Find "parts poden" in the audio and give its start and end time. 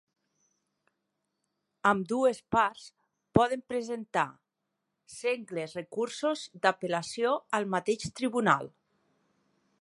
2.55-3.61